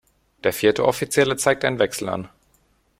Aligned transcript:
Der 0.43 0.51
vierte 0.51 0.83
Offizielle 0.85 1.35
zeigt 1.37 1.63
einen 1.63 1.77
Wechsel 1.77 2.09
an. 2.09 2.27